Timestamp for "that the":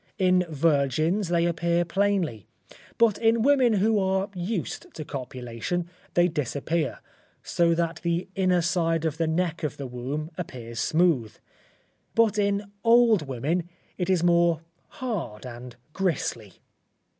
7.75-8.27